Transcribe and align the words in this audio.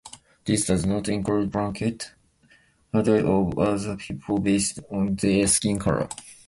This 0.45 0.65
does 0.65 0.83
not 0.83 1.07
include 1.09 1.51
blanket 1.51 2.13
hatred 2.91 3.23
of 3.23 3.59
other 3.59 3.97
people 3.97 4.39
based 4.39 4.79
on 4.89 5.13
their 5.13 5.45
skin 5.45 5.77
colour. 5.77 6.09